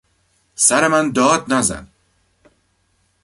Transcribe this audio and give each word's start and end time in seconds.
سر 0.55 0.87
من 0.87 1.11
داد 1.11 1.53
نزن! 1.53 1.87